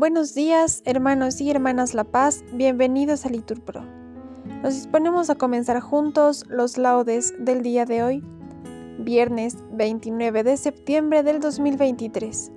[0.00, 3.82] Buenos días, hermanos y hermanas La Paz, bienvenidos a Liturpro.
[4.62, 8.24] Nos disponemos a comenzar juntos los laudes del día de hoy,
[8.98, 12.50] viernes 29 de septiembre del 2023,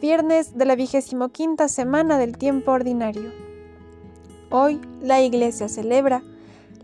[0.00, 3.32] viernes de la vigésimo quinta semana del tiempo ordinario.
[4.48, 6.22] Hoy la Iglesia celebra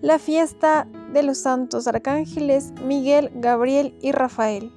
[0.02, 4.70] la fiesta de los santos arcángeles Miguel, Gabriel y Rafael.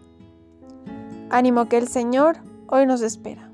[1.30, 2.38] Ánimo que el Señor
[2.70, 3.51] hoy nos espera.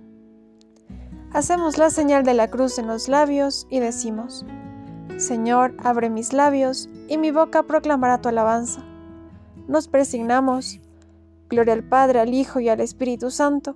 [1.34, 4.46] Hacemos la señal de la cruz en los labios y decimos,
[5.18, 8.84] Señor, abre mis labios y mi boca proclamará tu alabanza.
[9.68, 10.80] Nos presignamos,
[11.50, 13.76] Gloria al Padre, al Hijo y al Espíritu Santo,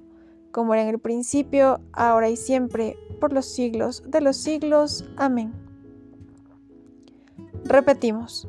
[0.51, 5.05] como era en el principio, ahora y siempre, por los siglos de los siglos.
[5.17, 5.53] Amén.
[7.65, 8.47] Repetimos,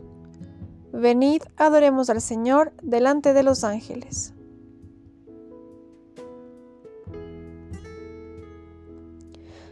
[0.92, 4.34] venid, adoremos al Señor delante de los ángeles.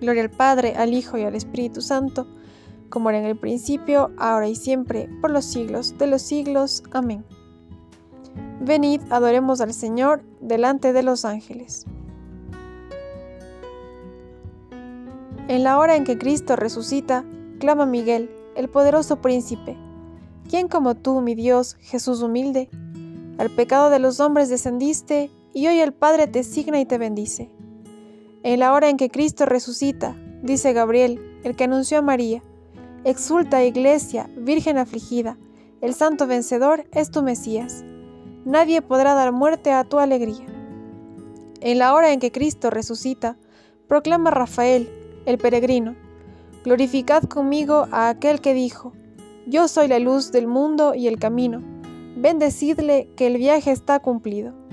[0.00, 2.26] Gloria al Padre, al Hijo y al Espíritu Santo,
[2.88, 6.82] como era en el principio, ahora y siempre, por los siglos de los siglos.
[6.92, 7.24] Amén.
[8.60, 11.86] Venid, adoremos al Señor delante de los ángeles.
[15.48, 17.24] En la hora en que Cristo resucita,
[17.60, 19.76] clama Miguel, el poderoso príncipe.
[20.48, 22.68] ¿Quién como tú, mi Dios, Jesús humilde?
[23.38, 27.50] Al pecado de los hombres descendiste, y hoy el Padre te signa y te bendice.
[28.46, 32.44] En la hora en que Cristo resucita, dice Gabriel, el que anunció a María,
[33.02, 35.36] Exulta, Iglesia, Virgen afligida,
[35.80, 37.84] el Santo Vencedor es tu Mesías.
[38.44, 40.46] Nadie podrá dar muerte a tu alegría.
[41.60, 43.36] En la hora en que Cristo resucita,
[43.88, 44.88] proclama Rafael,
[45.26, 45.96] el peregrino,
[46.62, 48.92] Glorificad conmigo a aquel que dijo,
[49.48, 51.64] Yo soy la luz del mundo y el camino.
[52.16, 54.65] Bendecidle que el viaje está cumplido.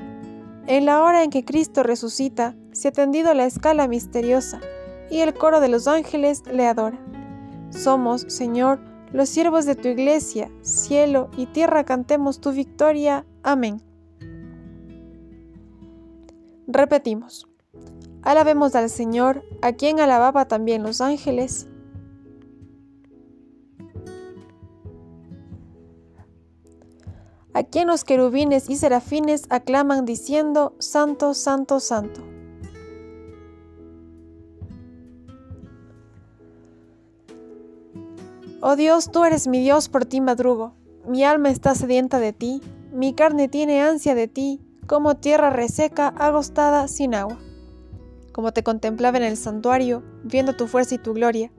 [0.66, 4.62] En la hora en que Cristo resucita, se ha tendido la escala misteriosa,
[5.09, 6.97] y el coro de los ángeles le adora.
[7.69, 8.79] Somos, Señor,
[9.12, 13.25] los siervos de tu iglesia, cielo y tierra cantemos tu victoria.
[13.44, 13.81] Amén.
[16.66, 17.47] Repetimos.
[18.22, 21.68] Alabemos al Señor, a quien alababa también los ángeles.
[27.53, 32.22] A quien los querubines y serafines aclaman diciendo, Santo, Santo, Santo.
[38.62, 40.74] Oh Dios, tú eres mi Dios, por ti madrugo.
[41.06, 42.62] Mi alma está sedienta de ti,
[42.94, 47.38] mi carne tiene ansia de ti, como tierra reseca, agostada, sin agua.
[48.31, 51.52] Como te contemplaba en el santuario, viendo tu fuerza y tu gloria,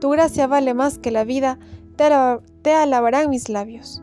[0.00, 1.58] tu gracia vale más que la vida,
[1.96, 2.10] te,
[2.62, 4.02] te alabarán mis labios.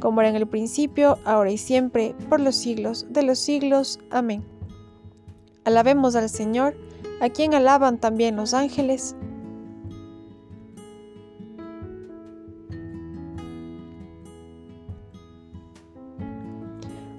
[0.00, 4.00] como era en el principio, ahora y siempre, por los siglos de los siglos.
[4.10, 4.44] Amén.
[5.64, 6.74] Alabemos al Señor,
[7.20, 9.14] a quien alaban también los ángeles.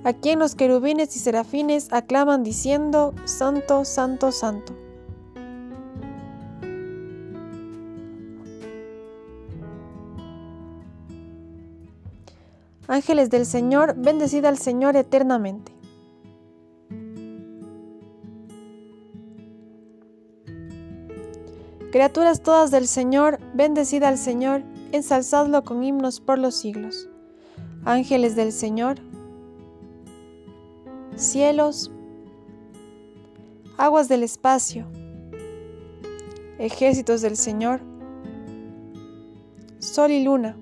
[0.04, 4.74] a quien los querubines y serafines aclaman diciendo, Santo, Santo, Santo.
[12.92, 15.72] Ángeles del Señor, bendecida al Señor eternamente.
[21.94, 27.08] Criaturas todas del Señor, bendecida al Señor, ensalzadlo con himnos por los siglos.
[27.86, 28.98] ángeles del Señor,
[31.16, 31.92] cielos,
[33.78, 34.86] aguas del espacio,
[36.60, 37.80] ejércitos del Señor,
[39.80, 40.58] sol y luna,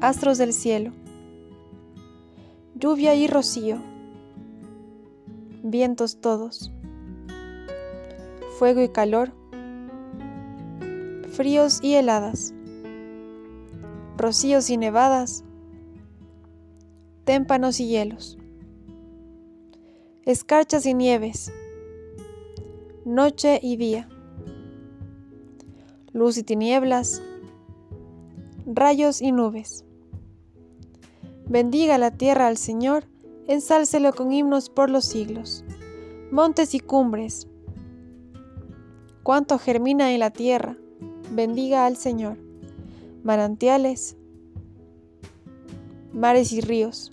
[0.00, 0.92] astros del cielo,
[2.74, 3.78] lluvia y rocío,
[5.62, 6.72] vientos todos,
[8.58, 9.32] fuego y calor,
[11.30, 12.54] fríos y heladas,
[14.16, 15.44] rocíos y nevadas,
[17.24, 18.38] témpanos y hielos,
[20.24, 21.52] escarchas y nieves,
[23.04, 24.08] noche y día,
[26.14, 27.22] luz y tinieblas,
[28.64, 29.84] rayos y nubes.
[31.50, 33.06] Bendiga la tierra al Señor,
[33.48, 35.64] ensálcelo con himnos por los siglos.
[36.30, 37.48] Montes y cumbres,
[39.24, 40.76] cuanto germina en la tierra,
[41.32, 42.36] bendiga al Señor.
[43.24, 44.16] Manantiales,
[46.12, 47.10] mares y ríos,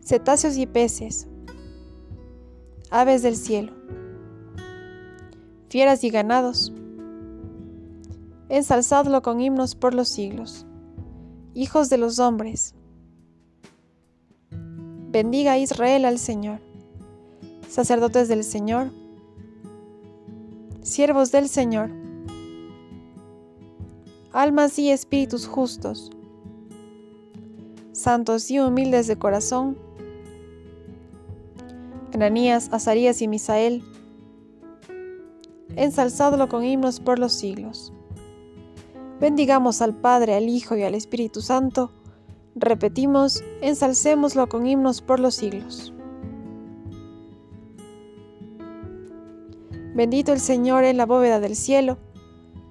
[0.00, 1.26] cetáceos y peces,
[2.90, 3.72] aves del cielo,
[5.68, 6.72] fieras y ganados,
[8.48, 10.64] ensalzadlo con himnos por los siglos.
[11.54, 12.74] Hijos de los hombres,
[15.10, 16.60] bendiga Israel al Señor.
[17.68, 18.90] Sacerdotes del Señor,
[20.80, 21.90] siervos del Señor,
[24.32, 26.10] almas y espíritus justos,
[27.92, 29.76] santos y humildes de corazón,
[32.14, 33.84] Ananías, Azarías y Misael,
[35.76, 37.92] ensalzadlo con himnos por los siglos.
[39.22, 41.92] Bendigamos al Padre, al Hijo y al Espíritu Santo.
[42.56, 45.94] Repetimos, ensalcémoslo con himnos por los siglos.
[49.94, 51.98] Bendito el Señor en la bóveda del cielo.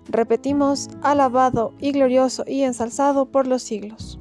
[0.10, 4.20] Repetimos, alabado y glorioso y ensalzado por los siglos.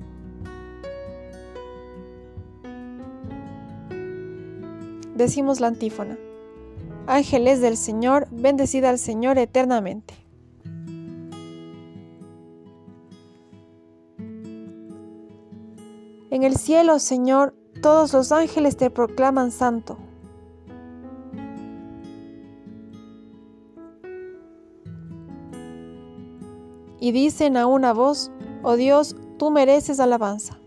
[5.16, 6.16] Decimos la antífona.
[7.08, 10.19] Ángeles del Señor, bendecida al Señor eternamente.
[16.30, 19.98] En el cielo, Señor, todos los ángeles te proclaman santo.
[27.00, 28.30] Y dicen a una voz,
[28.62, 30.60] oh Dios, tú mereces alabanza.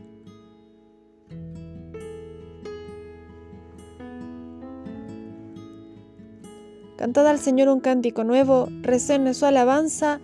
[6.97, 10.19] Cantad al Señor un cántico nuevo, resuene su alabanza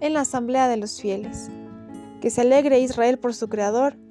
[0.00, 1.48] en la asamblea de los fieles.
[2.20, 3.96] Que se alegre Israel por su Creador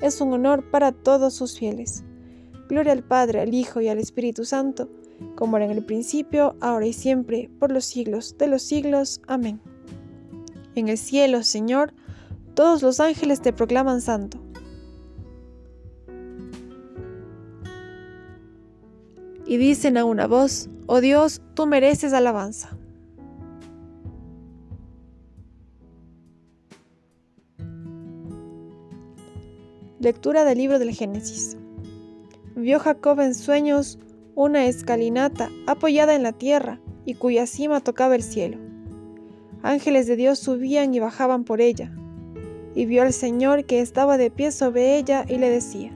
[0.00, 2.04] es un honor para todos sus fieles.
[2.68, 4.88] Gloria al Padre, al Hijo y al Espíritu Santo,
[5.34, 9.20] como era en el principio, ahora y siempre, por los siglos de los siglos.
[9.26, 9.60] Amén.
[10.74, 11.92] En el cielo, Señor,
[12.54, 14.38] todos los ángeles te proclaman santo.
[19.46, 22.79] Y dicen a una voz, oh Dios, tú mereces alabanza.
[30.00, 31.58] Lectura del libro del Génesis.
[32.56, 33.98] Vio Jacob en sueños
[34.34, 38.56] una escalinata apoyada en la tierra y cuya cima tocaba el cielo.
[39.62, 41.92] Ángeles de Dios subían y bajaban por ella.
[42.74, 45.92] Y vio al Señor que estaba de pie sobre ella y le decía,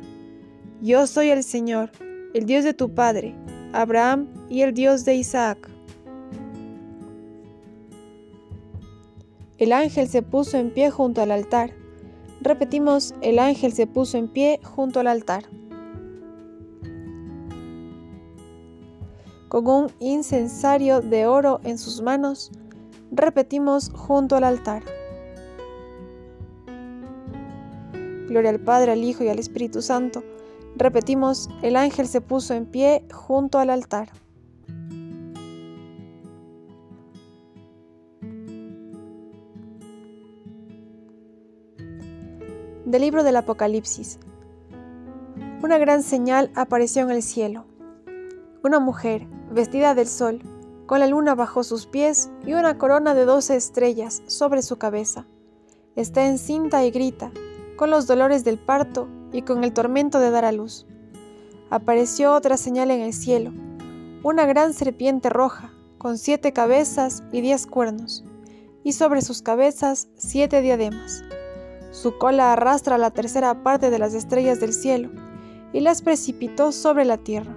[0.82, 1.90] Yo soy el Señor,
[2.34, 3.34] el Dios de tu Padre,
[3.72, 5.70] Abraham y el Dios de Isaac.
[9.56, 11.83] El ángel se puso en pie junto al altar
[12.44, 15.44] Repetimos, el ángel se puso en pie junto al altar.
[19.48, 22.52] Con un incensario de oro en sus manos,
[23.10, 24.82] repetimos junto al altar.
[28.28, 30.22] Gloria al Padre, al Hijo y al Espíritu Santo.
[30.76, 34.10] Repetimos, el ángel se puso en pie junto al altar.
[42.94, 44.20] Del libro del Apocalipsis.
[45.64, 47.64] Una gran señal apareció en el cielo.
[48.62, 50.40] Una mujer, vestida del sol,
[50.86, 55.26] con la luna bajo sus pies y una corona de doce estrellas sobre su cabeza.
[55.96, 57.32] Está encinta y grita,
[57.74, 60.86] con los dolores del parto y con el tormento de dar a luz.
[61.70, 63.52] Apareció otra señal en el cielo,
[64.22, 68.24] una gran serpiente roja, con siete cabezas y diez cuernos,
[68.84, 71.24] y sobre sus cabezas siete diademas.
[71.94, 75.10] Su cola arrastra la tercera parte de las estrellas del cielo,
[75.72, 77.54] y las precipitó sobre la tierra.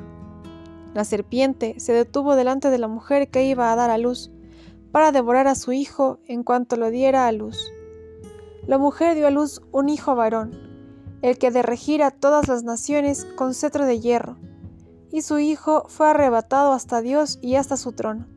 [0.93, 4.29] La serpiente se detuvo delante de la mujer que iba a dar a luz,
[4.91, 7.73] para devorar a su hijo en cuanto lo diera a luz.
[8.67, 10.51] La mujer dio a luz un hijo varón,
[11.23, 14.37] el que de regir a todas las naciones con cetro de hierro,
[15.11, 18.27] y su hijo fue arrebatado hasta Dios y hasta su trono.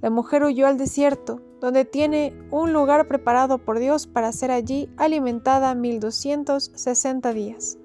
[0.00, 4.88] La mujer huyó al desierto, donde tiene un lugar preparado por Dios para ser allí
[4.96, 7.78] alimentada mil doscientos sesenta días.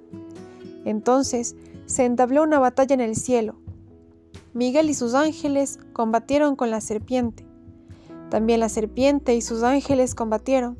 [0.85, 3.55] Entonces se entabló una batalla en el cielo.
[4.53, 7.45] Miguel y sus ángeles combatieron con la serpiente.
[8.29, 10.77] También la serpiente y sus ángeles combatieron,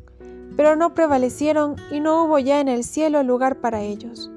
[0.56, 4.32] pero no prevalecieron y no hubo ya en el cielo lugar para ellos.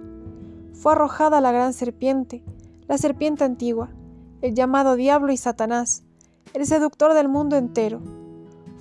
[0.73, 2.43] Fue arrojada la gran serpiente,
[2.89, 3.91] la serpiente antigua,
[4.41, 6.05] el llamado diablo y Satanás,
[6.55, 8.01] el seductor del mundo entero.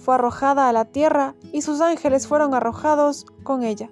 [0.05, 3.89] Fue arrojada a la tierra y sus ángeles fueron arrojados con ella.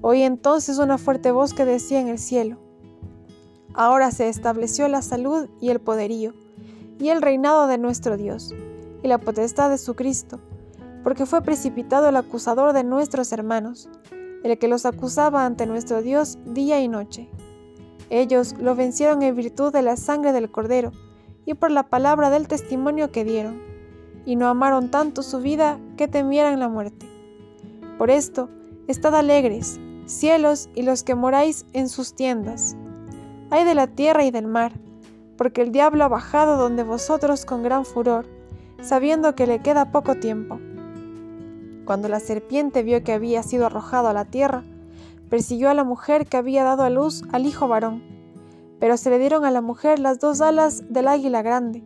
[0.00, 2.58] Oí entonces una fuerte voz que decía en el cielo,
[3.74, 6.32] Ahora se estableció la salud y el poderío,
[7.00, 8.54] y el reinado de nuestro Dios,
[9.02, 10.38] y la potestad de su Cristo,
[11.02, 13.88] porque fue precipitado el acusador de nuestros hermanos,
[14.44, 17.28] el que los acusaba ante nuestro Dios día y noche.
[18.10, 20.92] Ellos lo vencieron en virtud de la sangre del Cordero,
[21.44, 23.75] y por la palabra del testimonio que dieron,
[24.26, 27.08] y no amaron tanto su vida que temieran la muerte.
[27.96, 28.50] Por esto,
[28.88, 32.76] estad alegres, cielos y los que moráis en sus tiendas.
[33.50, 34.72] Hay de la tierra y del mar,
[35.38, 38.26] porque el diablo ha bajado donde vosotros con gran furor,
[38.82, 40.58] sabiendo que le queda poco tiempo.
[41.84, 44.64] Cuando la serpiente vio que había sido arrojado a la tierra,
[45.30, 48.02] persiguió a la mujer que había dado a luz al hijo varón.
[48.80, 51.84] Pero se le dieron a la mujer las dos alas del águila grande,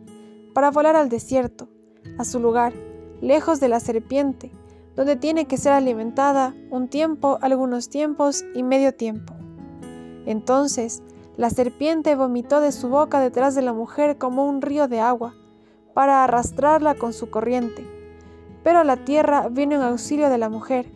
[0.53, 1.69] para volar al desierto,
[2.17, 2.73] a su lugar,
[3.21, 4.51] lejos de la serpiente,
[4.95, 9.33] donde tiene que ser alimentada un tiempo, algunos tiempos y medio tiempo.
[10.25, 11.01] Entonces
[11.37, 15.33] la serpiente vomitó de su boca detrás de la mujer como un río de agua,
[15.93, 17.85] para arrastrarla con su corriente.
[18.63, 20.91] Pero la tierra vino en auxilio de la mujer.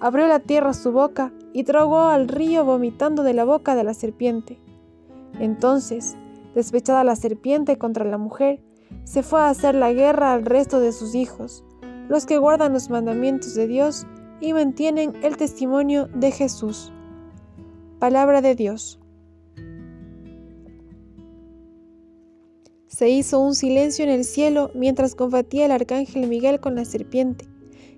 [0.00, 3.94] Abrió la tierra su boca y tragó al río vomitando de la boca de la
[3.94, 4.58] serpiente.
[5.38, 6.16] Entonces,
[6.54, 8.62] despechada la serpiente contra la mujer,
[9.04, 11.64] se fue a hacer la guerra al resto de sus hijos,
[12.08, 14.06] los que guardan los mandamientos de Dios
[14.40, 16.92] y mantienen el testimonio de Jesús.
[17.98, 18.98] Palabra de Dios.
[22.86, 27.46] Se hizo un silencio en el cielo mientras combatía el arcángel Miguel con la serpiente,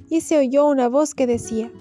[0.09, 1.73] y se oyó una voz que decía,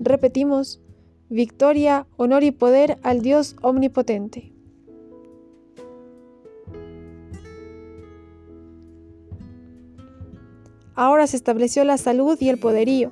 [0.00, 0.80] repetimos,
[1.28, 4.55] victoria, honor y poder al Dios omnipotente.
[10.96, 13.10] Ahora se estableció la salud y el poderío,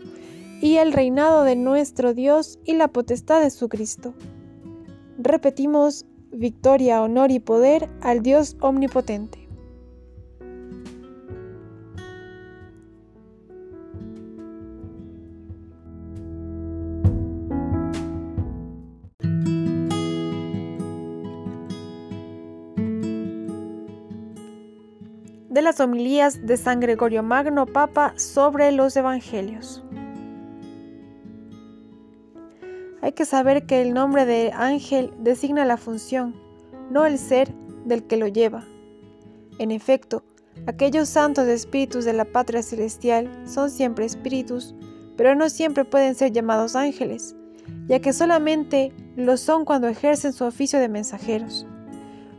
[0.61, 4.15] y el reinado de nuestro Dios y la potestad de su Cristo.
[5.19, 9.44] Repetimos, victoria, honor y poder al Dios omnipotente.
[25.65, 29.83] Las homilías de San Gregorio Magno Papa sobre los Evangelios.
[33.01, 36.35] Hay que saber que el nombre de ángel designa la función,
[36.91, 37.53] no el ser
[37.87, 38.65] del que lo lleva.
[39.59, 40.23] En efecto,
[40.67, 44.75] aquellos santos espíritus de la patria celestial son siempre espíritus,
[45.17, 47.35] pero no siempre pueden ser llamados ángeles,
[47.87, 51.67] ya que solamente lo son cuando ejercen su oficio de mensajeros.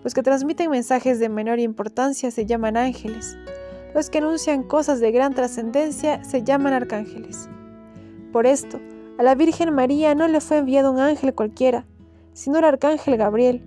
[0.05, 3.39] Los que transmiten mensajes de menor importancia se llaman ángeles.
[3.95, 7.49] Los que anuncian cosas de gran trascendencia se llaman arcángeles.
[8.31, 8.79] Por esto,
[9.17, 11.87] a la Virgen María no le fue enviado un ángel cualquiera,
[12.33, 13.63] sino el arcángel Gabriel,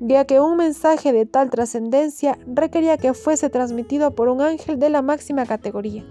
[0.00, 4.90] ya que un mensaje de tal trascendencia requería que fuese transmitido por un ángel de
[4.90, 6.04] la máxima categoría.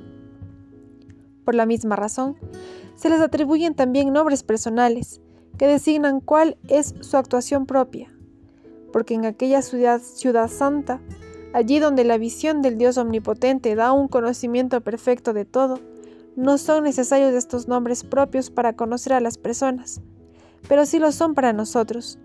[1.44, 2.38] Por la misma razón,
[2.96, 5.20] se les atribuyen también nombres personales,
[5.58, 8.17] que designan cuál es su actuación propia
[8.92, 11.02] porque en aquella ciudad, ciudad santa,
[11.54, 15.80] allí donde la visión del Dios omnipotente da un conocimiento perfecto de todo,
[16.36, 20.02] no son necesarios estos nombres propios para conocer a las personas,
[20.68, 22.20] pero sí lo son para nosotros,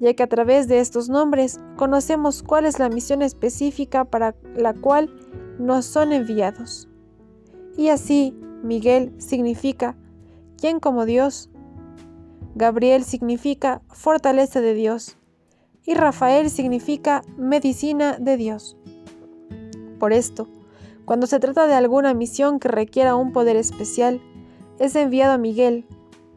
[0.00, 4.74] ya que a través de estos nombres conocemos cuál es la misión específica para la
[4.74, 5.14] cual
[5.58, 6.88] nos son enviados.
[7.76, 9.96] Y así, Miguel significa,
[10.58, 11.50] ¿quién como Dios?
[12.54, 15.16] Gabriel significa fortaleza de Dios
[15.84, 18.76] y Rafael significa medicina de Dios.
[19.98, 20.48] Por esto,
[21.04, 24.20] cuando se trata de alguna misión que requiera un poder especial,
[24.78, 25.84] es enviado a Miguel,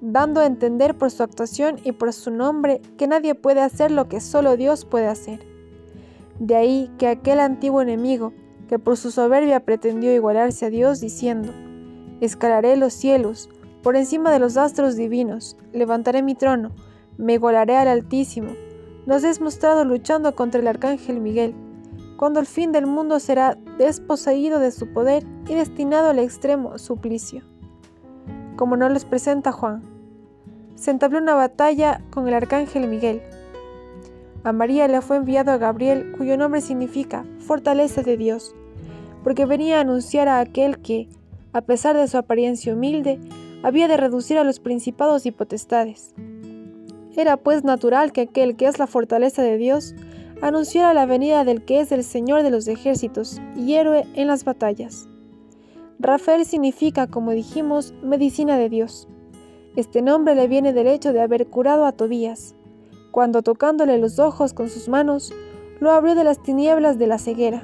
[0.01, 4.07] dando a entender por su actuación y por su nombre que nadie puede hacer lo
[4.07, 5.39] que solo Dios puede hacer.
[6.39, 8.33] De ahí que aquel antiguo enemigo,
[8.67, 11.53] que por su soberbia pretendió igualarse a Dios diciendo,
[12.19, 13.49] escalaré los cielos,
[13.83, 16.71] por encima de los astros divinos, levantaré mi trono,
[17.17, 18.53] me igualaré al Altísimo,
[19.05, 21.53] nos es mostrado luchando contra el arcángel Miguel,
[22.17, 27.43] cuando el fin del mundo será desposeído de su poder y destinado al extremo suplicio.
[28.55, 29.83] Como nos les presenta Juan,
[30.75, 33.21] se entabló una batalla con el arcángel Miguel.
[34.43, 38.55] A María le fue enviado a Gabriel, cuyo nombre significa fortaleza de Dios,
[39.23, 41.09] porque venía a anunciar a aquel que,
[41.53, 43.19] a pesar de su apariencia humilde,
[43.63, 46.13] había de reducir a los principados y potestades.
[47.15, 49.95] Era pues natural que aquel que es la fortaleza de Dios
[50.41, 54.43] anunciara la venida del que es el Señor de los ejércitos y héroe en las
[54.43, 55.07] batallas.
[55.97, 59.07] Rafael significa, como dijimos, medicina de Dios.
[59.75, 62.55] Este nombre le viene del hecho de haber curado a Tobías,
[63.11, 65.33] cuando tocándole los ojos con sus manos,
[65.79, 67.63] lo abrió de las tinieblas de la ceguera.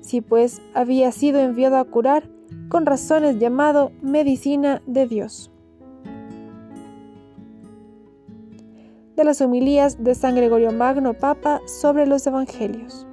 [0.00, 2.28] Si pues había sido enviado a curar,
[2.68, 5.52] con razones llamado medicina de Dios.
[9.18, 13.04] De las homilías de San Gregorio Magno Papa sobre los Evangelios.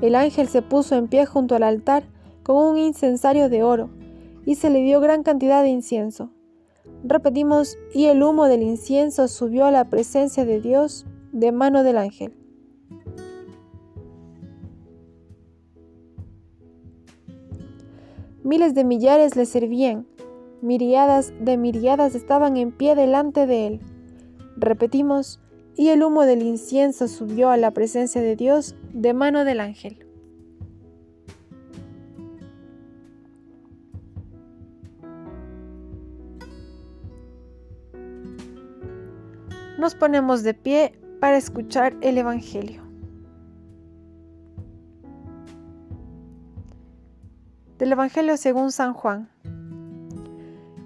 [0.00, 2.04] El ángel se puso en pie junto al altar
[2.44, 3.90] con un incensario de oro
[4.46, 6.30] y se le dio gran cantidad de incienso.
[7.02, 11.98] Repetimos, y el humo del incienso subió a la presencia de Dios de mano del
[11.98, 12.36] ángel.
[18.44, 20.06] Miles de millares le servían
[20.62, 23.80] Miriadas de miriadas estaban en pie delante de él.
[24.56, 25.40] Repetimos,
[25.74, 30.06] y el humo del incienso subió a la presencia de Dios de mano del ángel.
[39.80, 42.84] Nos ponemos de pie para escuchar el Evangelio.
[47.78, 49.28] Del Evangelio según San Juan.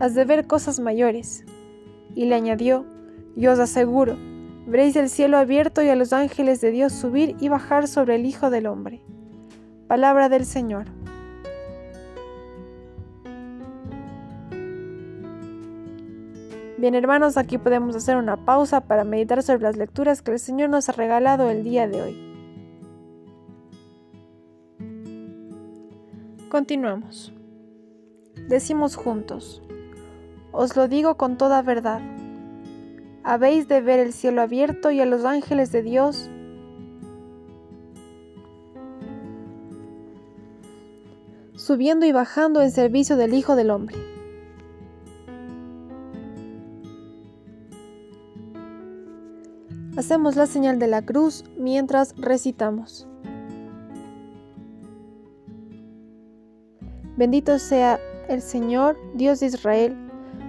[0.00, 1.44] Has de ver cosas mayores.
[2.14, 2.84] Y le añadió,
[3.36, 4.16] yo os aseguro,
[4.66, 8.26] veréis el cielo abierto y a los ángeles de Dios subir y bajar sobre el
[8.26, 9.02] Hijo del Hombre.
[9.86, 10.86] Palabra del Señor.
[16.78, 20.70] Bien hermanos, aquí podemos hacer una pausa para meditar sobre las lecturas que el Señor
[20.70, 22.28] nos ha regalado el día de hoy.
[26.48, 27.32] Continuamos.
[28.48, 29.60] Decimos juntos.
[30.60, 32.00] Os lo digo con toda verdad.
[33.22, 36.28] Habéis de ver el cielo abierto y a los ángeles de Dios
[41.54, 43.98] subiendo y bajando en servicio del Hijo del Hombre.
[49.96, 53.06] Hacemos la señal de la cruz mientras recitamos.
[57.16, 60.07] Bendito sea el Señor, Dios de Israel,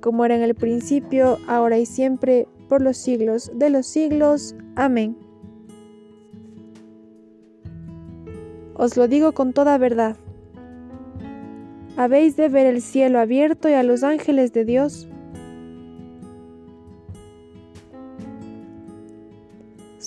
[0.00, 4.54] como era en el principio, ahora y siempre, por los siglos de los siglos.
[4.76, 5.16] Amén.
[8.74, 10.16] Os lo digo con toda verdad.
[11.96, 15.08] Habéis de ver el cielo abierto y a los ángeles de Dios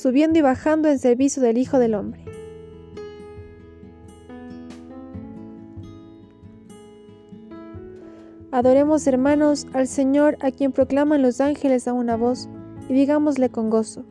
[0.01, 2.20] subiendo y bajando en servicio del Hijo del Hombre.
[8.51, 12.49] Adoremos, hermanos, al Señor a quien proclaman los ángeles a una voz,
[12.89, 14.03] y digámosle con gozo,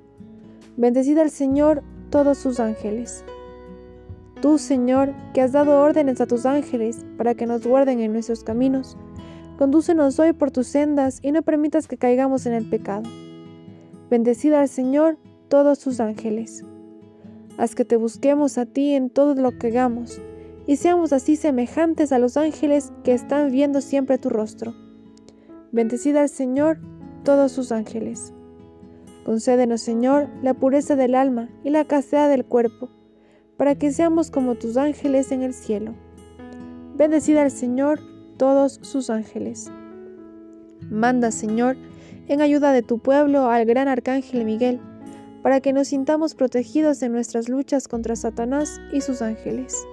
[0.78, 3.22] bendecida al Señor todos sus ángeles.
[4.40, 8.42] Tú, Señor, que has dado órdenes a tus ángeles para que nos guarden en nuestros
[8.42, 8.96] caminos,
[9.58, 13.02] condúcenos hoy por tus sendas y no permitas que caigamos en el pecado.
[14.08, 16.64] Bendecida al Señor todos sus ángeles.
[17.58, 20.18] Haz que te busquemos a ti en todo lo que hagamos
[20.70, 24.72] y seamos así semejantes a los ángeles que están viendo siempre tu rostro.
[25.72, 26.78] Bendecida al Señor
[27.24, 28.32] todos sus ángeles.
[29.24, 32.88] Concédenos, Señor, la pureza del alma y la castidad del cuerpo,
[33.56, 35.96] para que seamos como tus ángeles en el cielo.
[36.94, 37.98] Bendecida al Señor
[38.36, 39.72] todos sus ángeles.
[40.88, 41.78] Manda, Señor,
[42.28, 44.78] en ayuda de tu pueblo al gran arcángel Miguel,
[45.42, 49.84] para que nos sintamos protegidos en nuestras luchas contra Satanás y sus ángeles.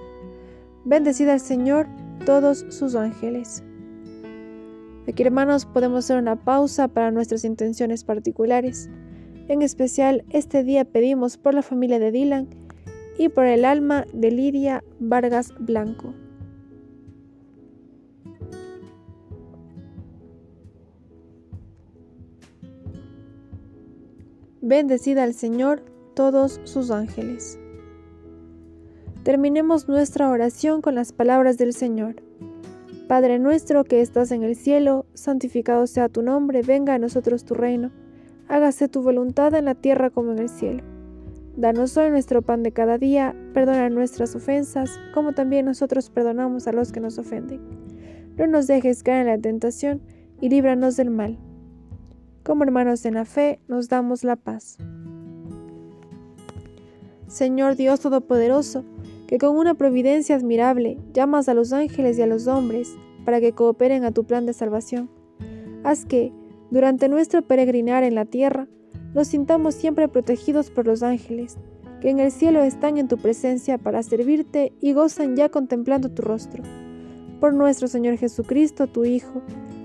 [0.88, 1.86] Bendecida al Señor
[2.24, 3.62] todos sus ángeles.
[5.06, 8.88] Aquí hermanos podemos hacer una pausa para nuestras intenciones particulares.
[9.48, 12.48] En especial este día pedimos por la familia de Dylan
[13.18, 16.14] y por el alma de Lidia Vargas Blanco.
[24.62, 25.82] Bendecida al Señor
[26.14, 27.58] todos sus ángeles.
[29.28, 32.16] Terminemos nuestra oración con las palabras del Señor.
[33.08, 37.52] Padre nuestro que estás en el cielo, santificado sea tu nombre, venga a nosotros tu
[37.52, 37.90] reino,
[38.48, 40.82] hágase tu voluntad en la tierra como en el cielo.
[41.58, 46.72] Danos hoy nuestro pan de cada día, perdona nuestras ofensas, como también nosotros perdonamos a
[46.72, 47.60] los que nos ofenden.
[48.38, 50.00] No nos dejes caer en la tentación
[50.40, 51.36] y líbranos del mal.
[52.44, 54.78] Como hermanos en la fe, nos damos la paz.
[57.26, 58.86] Señor Dios Todopoderoso,
[59.28, 63.52] que con una providencia admirable llamas a los ángeles y a los hombres para que
[63.52, 65.10] cooperen a tu plan de salvación.
[65.84, 66.32] Haz que,
[66.70, 68.68] durante nuestro peregrinar en la tierra,
[69.14, 71.58] nos sintamos siempre protegidos por los ángeles,
[72.00, 76.22] que en el cielo están en tu presencia para servirte y gozan ya contemplando tu
[76.22, 76.62] rostro.
[77.38, 79.42] Por nuestro Señor Jesucristo, tu Hijo,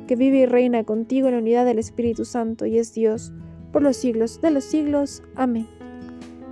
[0.08, 3.34] que vive y reina contigo en la unidad del Espíritu Santo y es Dios,
[3.74, 5.22] por los siglos de los siglos.
[5.36, 5.83] Amén.